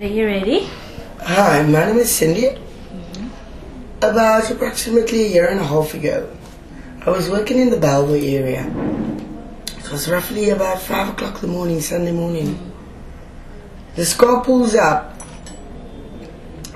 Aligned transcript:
Are 0.00 0.06
you 0.06 0.26
ready? 0.26 0.70
Hi, 1.22 1.60
my 1.64 1.86
name 1.86 1.96
is 1.96 2.08
Cindy. 2.08 2.42
Mm-hmm. 2.42 3.26
About 3.96 4.48
approximately 4.48 5.24
a 5.24 5.28
year 5.28 5.48
and 5.48 5.58
a 5.58 5.64
half 5.64 5.92
ago, 5.92 6.30
I 7.04 7.10
was 7.10 7.28
working 7.28 7.58
in 7.58 7.70
the 7.70 7.78
Bellville 7.78 8.22
area. 8.22 8.64
It 9.76 9.90
was 9.90 10.08
roughly 10.08 10.50
about 10.50 10.80
5 10.80 11.14
o'clock 11.14 11.42
in 11.42 11.48
the 11.48 11.56
morning, 11.56 11.80
Sunday 11.80 12.12
morning. 12.12 12.72
This 13.96 14.14
car 14.14 14.44
pulls 14.44 14.76
up. 14.76 15.20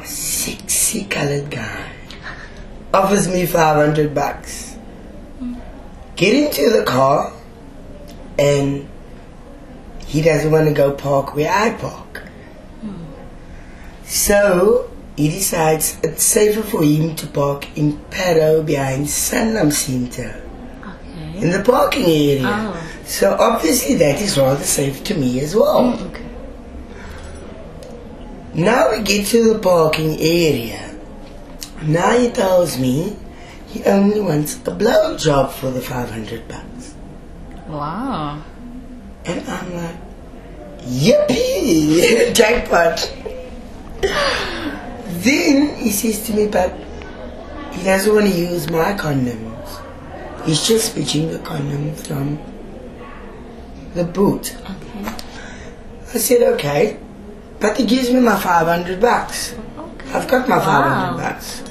A 0.00 0.04
sexy 0.04 1.04
colored 1.04 1.48
guy 1.48 1.92
offers 2.92 3.28
me 3.28 3.46
500 3.46 4.12
bucks. 4.12 4.76
Mm. 5.38 5.60
Get 6.16 6.34
into 6.34 6.76
the 6.76 6.82
car, 6.84 7.32
and 8.36 8.88
he 10.08 10.22
doesn't 10.22 10.50
want 10.50 10.66
to 10.66 10.74
go 10.74 10.90
park 10.90 11.36
where 11.36 11.52
I 11.52 11.70
park. 11.74 12.11
So 14.12 14.90
he 15.16 15.30
decides 15.30 15.96
it's 16.02 16.22
safer 16.22 16.60
for 16.62 16.82
him 16.84 17.16
to 17.16 17.26
park 17.26 17.66
in 17.78 17.96
Parow 18.10 18.62
behind 18.64 19.06
Sanlam 19.06 19.72
Center 19.72 20.38
Okay. 20.84 21.38
in 21.40 21.50
the 21.50 21.62
parking 21.64 22.04
area. 22.04 22.44
Oh. 22.44 22.76
So 23.06 23.34
obviously 23.40 23.94
that 23.96 24.20
is 24.20 24.36
rather 24.36 24.62
safe 24.64 25.02
to 25.04 25.14
me 25.14 25.40
as 25.40 25.56
well. 25.56 25.80
Mm, 25.96 26.10
okay. 26.10 26.26
Now 28.52 28.90
we 28.92 29.02
get 29.02 29.28
to 29.28 29.54
the 29.54 29.58
parking 29.58 30.20
area. 30.20 30.94
Now 31.80 32.10
he 32.18 32.28
tells 32.30 32.78
me 32.78 33.16
he 33.68 33.82
only 33.84 34.20
wants 34.20 34.60
a 34.66 34.72
blow 34.72 35.16
job 35.16 35.52
for 35.52 35.70
the 35.70 35.80
500 35.80 36.46
bucks. 36.48 36.94
Wow. 37.66 38.42
And 39.24 39.48
I'm 39.48 39.74
like, 39.74 39.96
yippee, 40.84 42.34
jackpot. 42.40 43.10
then 45.22 45.76
he 45.76 45.90
says 45.90 46.26
to 46.26 46.32
me, 46.34 46.48
but 46.48 46.74
he 47.72 47.84
doesn't 47.84 48.12
want 48.12 48.26
to 48.26 48.32
use 48.32 48.68
my 48.70 48.92
condoms. 48.94 49.52
He's 50.44 50.66
just 50.66 50.94
pitching 50.94 51.30
the 51.30 51.38
condom 51.38 51.94
from 51.94 52.38
the 53.94 54.04
boot. 54.04 54.56
Okay. 54.60 55.14
I 56.14 56.18
said, 56.18 56.42
okay. 56.54 56.98
But 57.60 57.76
he 57.76 57.86
gives 57.86 58.10
me 58.10 58.20
my 58.20 58.38
500 58.38 59.00
bucks. 59.00 59.54
Okay. 59.78 60.10
I've 60.12 60.26
got 60.28 60.48
my 60.48 60.58
Wow. 60.58 61.14
500 61.16 61.22
bucks. 61.22 61.62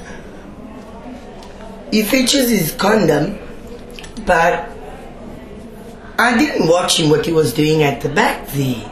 He 1.90 2.02
fetches 2.02 2.48
his 2.48 2.72
condom, 2.72 3.38
but 4.24 4.70
I 6.18 6.38
didn't 6.38 6.68
watch 6.68 6.98
him 6.98 7.10
what 7.10 7.26
he 7.26 7.32
was 7.32 7.52
doing 7.52 7.82
at 7.82 8.00
the 8.00 8.08
back 8.08 8.48
there. 8.48 8.90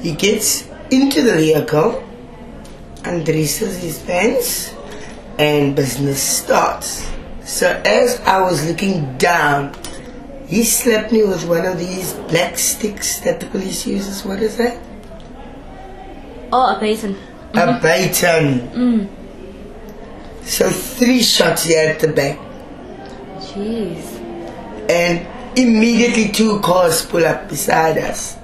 He 0.00 0.12
gets 0.14 0.69
into 0.90 1.22
the 1.22 1.34
vehicle, 1.34 2.02
and 3.04 3.20
undresses 3.20 3.78
his 3.82 3.98
pants, 4.00 4.74
and 5.38 5.74
business 5.74 6.22
starts. 6.22 7.06
So 7.44 7.68
as 7.84 8.20
I 8.20 8.42
was 8.42 8.68
looking 8.68 9.16
down, 9.16 9.74
he 10.46 10.64
slapped 10.64 11.12
me 11.12 11.24
with 11.24 11.48
one 11.48 11.64
of 11.64 11.78
these 11.78 12.12
black 12.28 12.58
sticks 12.58 13.20
that 13.20 13.40
the 13.40 13.46
police 13.46 13.86
uses. 13.86 14.24
What 14.24 14.40
is 14.40 14.56
that? 14.56 14.78
Oh, 16.52 16.76
a 16.76 16.80
basin. 16.80 17.16
A 17.54 17.78
baton. 17.80 18.60
Mm. 18.70 19.08
So 20.42 20.68
three 20.68 21.22
shots 21.22 21.64
here 21.64 21.88
at 21.90 22.00
the 22.00 22.08
back, 22.08 22.38
Jeez. 23.38 24.02
and 24.90 25.26
immediately 25.56 26.32
two 26.32 26.60
cars 26.60 27.06
pull 27.06 27.24
up 27.24 27.48
beside 27.48 27.98
us. 27.98 28.36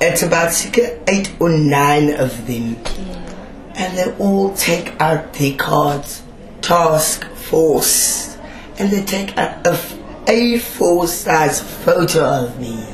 It's 0.00 0.22
about 0.22 0.52
eight 1.08 1.32
or 1.40 1.50
nine 1.50 2.14
of 2.14 2.46
them, 2.46 2.76
and 3.74 3.98
they 3.98 4.14
all 4.18 4.54
take 4.54 4.98
out 5.00 5.32
their 5.34 5.54
cards, 5.56 6.22
task 6.60 7.24
force, 7.30 8.36
and 8.78 8.90
they 8.92 9.02
take 9.04 9.36
out 9.36 9.66
a 9.66 9.72
f- 9.72 9.94
A4 10.26 11.06
size 11.08 11.60
photo 11.60 12.22
of 12.24 12.60
me, 12.60 12.84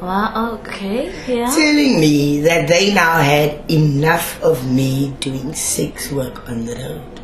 Wow. 0.00 0.58
Okay. 0.62 1.12
Yeah. 1.28 1.44
telling 1.54 2.00
me 2.00 2.40
that 2.40 2.66
they 2.68 2.94
now 2.94 3.18
had 3.20 3.70
enough 3.70 4.42
of 4.42 4.64
me 4.70 5.14
doing 5.20 5.52
sex 5.52 6.10
work 6.10 6.48
on 6.48 6.64
the 6.64 6.74
road. 6.74 7.20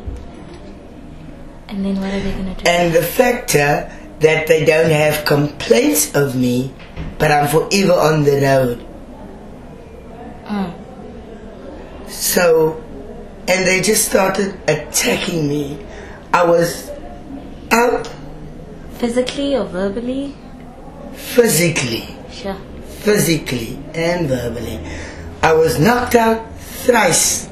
And 1.69 1.83
then 1.83 1.95
what 1.99 2.13
are 2.13 2.19
they 2.19 2.31
gonna 2.31 2.53
do? 2.53 2.69
and 2.69 2.93
the 2.93 3.01
factor 3.01 3.91
that 4.19 4.47
they 4.47 4.65
don't 4.65 4.89
have 4.89 5.25
complaints 5.25 6.15
of 6.15 6.35
me, 6.35 6.73
but 7.19 7.31
I'm 7.31 7.47
forever 7.47 7.93
on 7.93 8.23
the 8.23 8.41
road. 8.41 8.85
Mm. 10.45 12.09
So, 12.09 12.83
and 13.47 13.67
they 13.67 13.81
just 13.81 14.05
started 14.09 14.55
attacking 14.67 15.47
me. 15.47 15.85
I 16.33 16.43
was 16.45 16.89
out 17.71 18.09
Physically 18.97 19.55
or 19.55 19.65
verbally? 19.65 20.33
physically, 21.13 22.15
Sure. 22.31 22.55
physically 22.99 23.77
and 23.93 24.27
verbally. 24.27 24.79
I 25.43 25.53
was 25.53 25.79
knocked 25.79 26.15
out 26.15 26.51
thrice. 26.59 27.47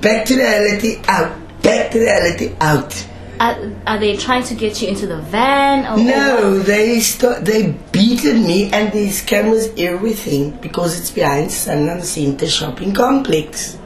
Back 0.00 0.26
to 0.26 0.36
reality, 0.36 1.00
out. 1.08 1.32
Back 1.62 1.90
to 1.92 1.98
reality, 2.00 2.54
out. 2.60 3.06
Are, 3.38 3.56
are 3.86 3.98
they 3.98 4.16
trying 4.16 4.44
to 4.44 4.54
get 4.54 4.80
you 4.80 4.88
into 4.88 5.06
the 5.06 5.18
van? 5.18 5.84
Or, 5.86 6.02
No, 6.02 6.56
what? 6.58 6.66
they 6.66 7.00
st- 7.00 7.44
they 7.44 7.72
beaten 7.92 8.44
me 8.44 8.70
and 8.72 8.92
there's 8.92 9.20
cameras 9.22 9.68
everything 9.76 10.52
because 10.62 10.98
it's 10.98 11.10
behind 11.10 11.50
Sanlam 11.50 12.02
Center 12.02 12.46
shopping 12.46 12.94
complex. 12.94 13.76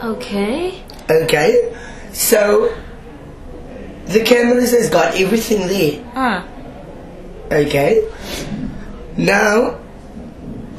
Okay. 0.00 0.82
Okay? 1.10 1.74
So 2.12 2.74
the 4.06 4.22
cameras 4.22 4.70
has 4.70 4.90
got 4.90 5.14
everything 5.18 5.66
there. 5.66 6.04
Ah. 6.14 6.46
Okay? 7.50 8.06
Now 9.16 9.80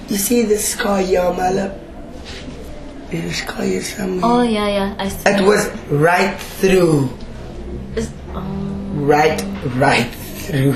you 0.08 0.18
see 0.18 0.44
this 0.44 0.76
car 0.76 1.00
here? 1.02 1.32
This 3.10 3.42
car 3.42 3.64
here 3.64 3.82
somewhere. 3.82 4.22
Oh 4.24 4.42
yeah, 4.44 4.68
yeah. 4.68 4.96
I 4.98 5.10
see. 5.10 5.30
It 5.30 5.42
was 5.42 5.68
right 5.90 6.40
through. 6.40 7.10
Right, 9.06 9.40
right 9.76 10.10
through. 10.10 10.76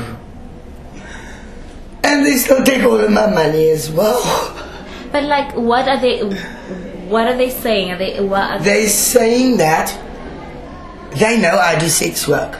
And 2.04 2.26
they 2.26 2.38
still 2.38 2.64
take 2.64 2.84
all 2.84 3.00
of 3.00 3.12
my 3.12 3.26
money 3.26 3.70
as 3.70 3.90
well. 3.90 4.22
But 5.12 5.24
like, 5.24 5.56
what 5.56 5.88
are 5.88 6.00
they? 6.00 6.22
What 7.10 7.28
are 7.28 7.36
they 7.36 7.50
saying? 7.50 7.92
Are 7.92 7.98
they? 7.98 8.22
What? 8.22 8.52
Are 8.52 8.60
They're 8.60 8.88
saying 8.88 9.58
that 9.58 9.90
they 11.18 11.42
know 11.42 11.58
I 11.58 11.80
do 11.80 11.88
sex 11.90 12.28
work, 12.28 12.60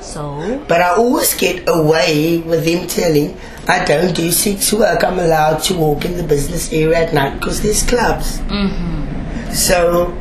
so? 0.00 0.64
but 0.68 0.80
I 0.80 0.94
always 0.94 1.34
get 1.34 1.68
away 1.68 2.38
with 2.38 2.64
them 2.64 2.86
telling 2.86 3.36
I 3.66 3.84
don't 3.84 4.14
do 4.14 4.30
sex 4.30 4.72
work. 4.72 5.02
I'm 5.02 5.18
allowed 5.18 5.58
to 5.64 5.74
walk 5.74 6.04
in 6.04 6.16
the 6.16 6.22
business 6.22 6.72
area 6.72 7.08
at 7.08 7.12
night 7.12 7.40
because 7.40 7.60
there's 7.60 7.82
clubs. 7.82 8.38
Mm-hmm. 8.38 9.52
So 9.52 10.16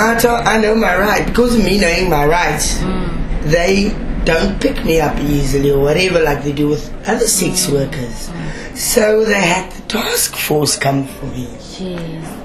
I 0.00 0.58
know 0.60 0.74
my 0.74 0.98
right 0.98 1.26
because 1.26 1.56
of 1.56 1.64
me 1.64 1.78
knowing 1.78 2.10
my 2.10 2.26
rights. 2.26 2.78
Mm. 2.78 3.09
They 3.42 3.90
don't 4.24 4.60
pick 4.60 4.84
me 4.84 5.00
up 5.00 5.18
easily 5.18 5.70
or 5.70 5.80
whatever 5.80 6.20
like 6.22 6.44
they 6.44 6.52
do 6.52 6.68
with 6.68 6.92
other 7.08 7.26
sex 7.26 7.66
mm. 7.66 7.72
workers. 7.72 8.28
Mm. 8.28 8.76
So 8.76 9.24
they 9.24 9.40
had 9.40 9.72
the 9.72 9.82
task 9.82 10.36
force 10.36 10.78
come 10.78 11.06
for 11.06 11.26
me. 11.26 11.46
Jeez. 11.58 12.40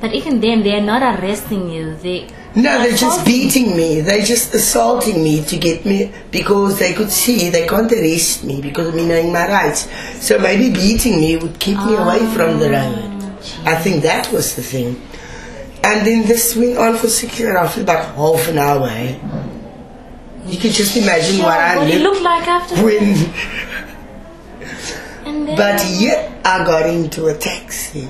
But 0.00 0.14
even 0.14 0.40
then, 0.40 0.62
they 0.62 0.74
are 0.76 0.82
not 0.82 1.02
arresting 1.02 1.70
you. 1.70 1.96
They. 1.96 2.28
No, 2.54 2.78
they're 2.78 2.96
just 2.96 3.24
beating 3.24 3.76
me. 3.76 4.00
They're 4.00 4.24
just 4.24 4.54
assaulting 4.54 5.22
me 5.22 5.44
to 5.44 5.56
get 5.58 5.84
me 5.84 6.12
because 6.30 6.78
they 6.78 6.92
could 6.92 7.10
see 7.10 7.50
they 7.50 7.66
can't 7.66 7.90
arrest 7.90 8.44
me 8.44 8.60
because 8.60 8.94
I'm 8.94 9.08
knowing 9.08 9.32
my 9.32 9.48
rights. 9.48 9.88
So 10.24 10.38
maybe 10.38 10.72
beating 10.72 11.20
me 11.20 11.36
would 11.36 11.58
keep 11.58 11.78
me 11.78 11.94
away 11.96 12.20
from 12.34 12.58
the 12.58 12.68
ah, 12.76 12.92
road. 12.92 13.38
I 13.64 13.76
think 13.76 14.02
that 14.02 14.30
was 14.32 14.54
the 14.54 14.62
thing. 14.62 15.00
And 15.82 16.06
then 16.06 16.26
this 16.26 16.56
went 16.56 16.78
on 16.78 16.96
for 16.96 17.08
six 17.08 17.40
roughly 17.40 17.82
about 17.82 18.14
half 18.14 18.48
an 18.48 18.58
hour. 18.58 18.88
eh? 18.88 19.18
You 20.46 20.58
can 20.58 20.70
just 20.70 20.96
imagine 20.96 21.42
what 21.42 21.58
I 21.58 21.76
what 21.76 21.88
it 21.88 22.00
looked 22.00 22.20
looked 22.20 22.24
like 22.24 22.46
after. 22.46 22.84
when. 22.84 23.14
But 25.56 25.84
yet 25.90 26.32
I 26.44 26.64
got 26.64 26.88
into 26.88 27.26
a 27.26 27.34
taxi. 27.34 28.02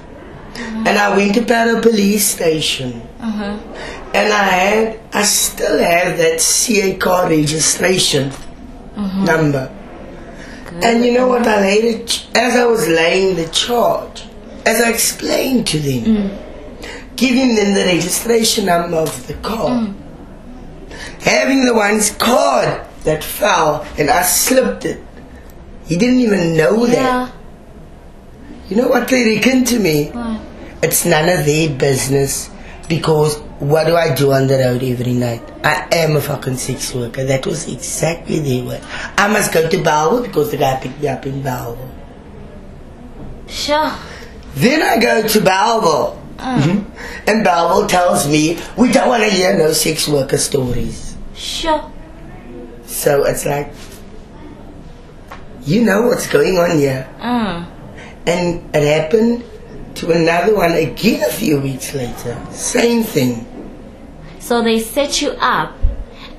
Mm-hmm. 0.55 0.87
And 0.87 0.99
I 0.99 1.17
went 1.17 1.35
to 1.35 1.43
Parow 1.43 1.83
police 1.83 2.27
station. 2.27 3.03
uh-huh. 3.21 3.59
And 4.15 4.33
I 4.33 4.43
had, 4.44 5.00
I 5.12 5.23
still 5.23 5.79
have 5.79 6.17
that 6.17 6.41
CA 6.41 6.97
car 6.97 7.29
registration 7.29 8.31
mm-hmm. 8.31 9.25
number. 9.25 9.71
And 10.83 11.05
you 11.05 11.12
know 11.12 11.29
what 11.29 11.47
I 11.47 11.61
later, 11.61 12.05
ch- 12.06 12.27
as 12.35 12.56
I 12.56 12.65
was 12.67 12.87
laying 12.88 13.37
the 13.37 13.49
charge, 13.49 14.25
as 14.65 14.81
I 14.81 14.91
explained 14.91 15.67
to 15.69 15.79
them, 15.79 16.05
mm. 16.05 17.17
giving 17.17 17.55
them 17.55 17.75
the 17.75 17.85
registration 17.85 18.67
number 18.67 18.97
of 18.97 19.27
the 19.27 19.35
car, 19.35 19.71
mm. 19.71 19.94
Having 21.26 21.67
the 21.67 21.75
one's 21.75 22.11
card 22.12 22.87
that 23.02 23.23
fell 23.23 23.84
and 23.99 24.08
I 24.08 24.23
slipped 24.23 24.84
it 24.84 25.02
He 25.87 25.96
didn't 25.96 26.20
even 26.20 26.56
know 26.56 26.87
that. 26.87 26.94
Yeah. 26.94 27.31
You 28.69 28.76
know 28.76 28.88
what 28.88 29.08
they 29.08 29.37
reckon 29.37 29.64
to 29.67 29.78
me? 29.78 30.11
What? 30.11 30.40
It's 30.82 31.05
none 31.05 31.28
of 31.28 31.46
their 31.46 31.70
business 31.70 32.50
because 32.88 33.38
what 33.58 33.87
do 33.87 33.96
I 33.96 34.14
do 34.14 34.32
on 34.32 34.49
the 34.49 34.58
road 34.58 34.82
every 34.82 35.14
night? 35.14 35.43
I 35.64 35.87
am 35.93 36.17
a 36.17 36.20
fucking 36.20 36.56
sex 36.56 36.93
worker. 36.94 37.25
That 37.25 37.46
was 37.46 37.69
exactly 37.73 38.40
their 38.40 38.64
word. 38.64 38.82
I 39.17 39.28
must 39.28 39.52
go 39.52 39.69
to 39.69 39.82
Bellville 39.82 40.23
because 40.23 40.50
the 40.50 40.58
guy 40.58 40.78
picked 40.81 41.00
me 41.00 41.08
up 41.08 41.25
in 41.26 41.43
Bellville. 41.43 41.90
Sure. 43.49 43.93
Then 44.55 44.82
I 44.82 44.99
go 44.99 45.26
to 45.26 45.40
Bellville. 45.40 46.23
Uh. 46.38 46.61
Mm-hmm. 46.61 47.28
And 47.31 47.44
Bellville 47.44 47.87
tells 47.88 48.28
me, 48.28 48.58
we 48.76 48.90
don't 48.93 49.08
want 49.08 49.23
to 49.23 49.31
hear 49.31 49.56
no 49.56 49.73
sex 49.73 50.08
worker 50.08 50.38
stories. 50.38 51.06
Sure. 51.37 51.93
So 52.87 53.25
it's 53.25 53.44
like, 53.44 53.73
you 55.65 55.85
know 55.85 56.06
what's 56.06 56.27
going 56.29 56.56
on 56.59 56.79
here. 56.79 57.09
Mm. 57.19 57.67
And 58.27 58.75
it 58.75 59.03
happened 59.03 59.44
to 59.97 60.12
another 60.12 60.55
one 60.55 60.73
again 60.73 61.23
a 61.29 61.33
few 61.33 61.61
weeks 61.61 61.94
later. 61.94 62.37
Same 62.50 63.03
thing. 63.03 63.47
So 64.41 64.62
they 64.62 64.79
set 64.79 65.21
you 65.23 65.31
up, 65.41 65.75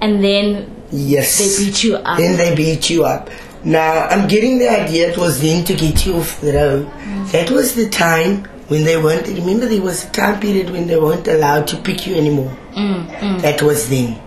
and 0.02 0.24
then 0.24 0.74
Yes. 0.92 1.38
They 1.38 1.66
beat 1.66 1.84
you 1.84 1.96
up. 1.98 2.18
Then 2.18 2.38
they 2.38 2.56
beat 2.56 2.90
you 2.90 3.04
up. 3.04 3.30
Now, 3.64 4.08
I'm 4.08 4.28
getting 4.28 4.58
the 4.60 4.70
idea 4.70 5.12
it 5.12 5.18
was 5.18 5.42
then 5.42 5.66
to 5.66 5.74
get 5.76 6.06
you 6.06 6.16
off 6.16 6.40
the 6.40 6.54
road. 6.54 6.88
That 7.32 7.52
was 7.52 7.76
the 7.76 7.90
time 7.90 8.46
when 8.70 8.86
they 8.86 9.02
weren't, 9.02 9.28
remember 9.28 9.66
there 9.66 9.82
was 9.82 10.06
a 10.06 10.12
time 10.12 10.40
period 10.40 10.70
when 10.70 10.88
they 10.88 10.98
weren't 10.98 11.28
allowed 11.28 11.68
to 11.68 11.78
pick 11.78 12.08
you 12.08 12.16
anymore. 12.16 12.56
mm, 12.74 13.06
mm. 13.08 13.42
That 13.42 13.62
was 13.62 13.90
then. 13.90 14.22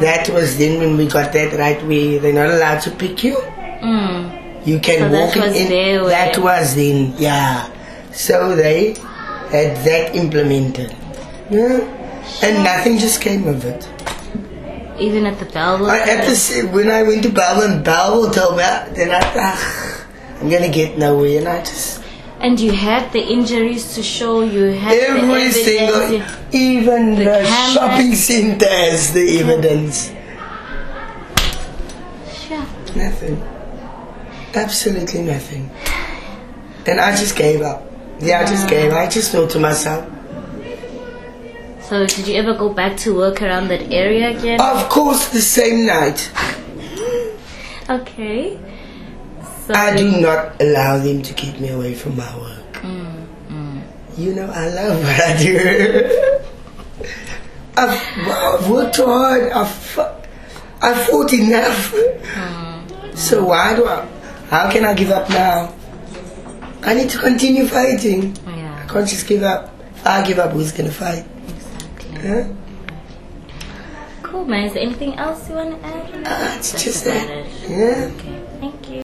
Ah. 0.00 0.04
That 0.04 0.28
was 0.30 0.56
then 0.56 0.78
when 0.80 0.96
we 0.96 1.06
got 1.06 1.32
that 1.32 1.52
right 1.58 1.80
where 1.86 2.18
they're 2.18 2.32
not 2.32 2.48
allowed 2.54 2.80
to 2.82 2.90
pick 2.90 3.22
you. 3.22 3.36
Mm. 3.36 4.66
You 4.66 4.78
can 4.80 4.98
So 5.00 5.08
that 5.08 5.26
walk 5.26 5.36
was 5.36 5.56
in. 5.56 5.68
their 5.68 6.04
way. 6.04 6.10
That 6.10 6.38
was 6.38 6.74
then, 6.74 7.14
yeah. 7.18 7.68
So 8.12 8.56
they 8.56 8.94
had 9.52 9.76
that 9.84 10.14
implemented. 10.16 10.94
Yeah. 11.50 11.80
And 12.42 12.64
nothing 12.64 12.98
just 12.98 13.20
came 13.20 13.46
of 13.48 13.64
it. 13.64 13.88
Even 14.98 15.24
at 15.26 15.38
the 15.38 15.46
Bellville. 15.46 15.88
I 15.90 16.04
to 16.26 16.36
say, 16.36 16.62
when 16.64 16.90
I 16.90 17.02
went 17.02 17.22
to 17.22 17.30
Bellville 17.30 17.70
and 17.76 17.84
told 17.84 18.56
me, 18.56 18.62
then 18.94 19.10
I 19.10 19.20
thought, 19.32 20.06
I'm 20.40 20.48
gonna 20.50 20.68
get 20.68 20.98
nowhere. 20.98 21.38
And 21.38 21.48
I 21.48 21.60
just, 21.60 21.99
And 22.40 22.58
you 22.58 22.72
had 22.72 23.12
the 23.12 23.20
injuries 23.20 23.94
to 23.94 24.02
show. 24.02 24.40
You 24.42 24.72
had 24.72 24.96
the 24.98 25.08
every 25.08 25.50
single, 25.52 26.26
even 26.52 27.14
The 27.16 27.24
the, 27.24 27.44
shopping 27.74 28.14
center 28.14 28.66
has 28.66 29.12
the 29.12 29.38
evidence. 29.40 30.10
Sure. 32.32 32.66
Nothing. 32.96 33.42
Absolutely 34.54 35.22
nothing. 35.22 35.70
And 36.86 36.98
I 36.98 37.10
just 37.14 37.36
gave 37.36 37.60
up. 37.60 37.84
Yeah, 38.20 38.40
I 38.40 38.44
just 38.46 38.68
gave. 38.68 38.92
I 38.92 39.06
just 39.06 39.32
thought 39.32 39.50
to 39.50 39.58
myself, 39.60 40.08
So 41.82 42.06
did 42.06 42.26
you 42.26 42.36
ever 42.36 42.54
go 42.54 42.72
back 42.72 42.96
to 42.98 43.14
work 43.16 43.42
around 43.42 43.68
that 43.68 43.92
area 43.92 44.30
again? 44.36 44.60
of 44.60 44.88
course, 44.88 45.28
the 45.28 45.40
same 45.42 45.84
night, 45.86 46.30
Okay. 47.90 48.58
So 49.70 49.76
I 49.76 49.94
do 49.94 50.20
not 50.20 50.60
allow 50.60 50.98
them 50.98 51.22
to 51.22 51.32
keep 51.32 51.60
me 51.60 51.68
away 51.68 51.94
from 51.94 52.16
my 52.16 52.38
work. 52.38 52.72
Mm, 52.82 53.26
mm. 53.48 53.82
You 54.18 54.34
know, 54.34 54.50
I 54.50 54.66
love 54.68 54.98
what 55.00 55.20
I 55.20 55.36
do. 55.40 56.40
I've, 57.76 58.02
I've 58.26 58.68
worked 58.68 58.96
hard. 58.96 59.52
I've, 59.52 59.98
I've 60.82 61.06
fought 61.06 61.32
enough. 61.32 61.94
So 63.14 63.44
why 63.44 63.76
do 63.76 63.86
I? 63.86 64.08
How 64.48 64.72
can 64.72 64.84
I 64.84 64.92
give 64.92 65.10
up 65.10 65.30
now? 65.30 65.72
I 66.82 66.94
need 66.94 67.10
to 67.10 67.18
continue 67.18 67.68
fighting. 67.68 68.36
I 68.48 68.86
can't 68.88 69.08
just 69.08 69.28
give 69.28 69.44
up. 69.44 69.72
If 69.94 70.04
I 70.04 70.26
give 70.26 70.40
up, 70.40 70.50
who's 70.50 70.72
gonna 70.72 70.90
fight? 70.90 71.24
Exactly. 71.46 72.28
Huh? 72.28 72.48
Cool, 74.24 74.46
man. 74.46 74.64
Is 74.64 74.72
there 74.72 74.82
anything 74.82 75.14
else 75.14 75.48
you 75.48 75.54
want 75.54 75.80
to 75.80 75.86
add? 75.86 76.22
Ah, 76.26 76.56
it's 76.58 76.72
That's 76.72 76.84
just 76.84 77.04
that. 77.04 77.30
it. 77.30 77.46
Yeah. 77.70 78.10
Okay. 78.16 78.39